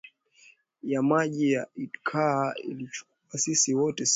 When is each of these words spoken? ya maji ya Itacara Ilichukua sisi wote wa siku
ya 0.83 1.01
maji 1.03 1.51
ya 1.51 1.67
Itacara 1.75 2.53
Ilichukua 2.63 3.39
sisi 3.39 3.73
wote 3.75 4.03
wa 4.03 4.07
siku 4.07 4.09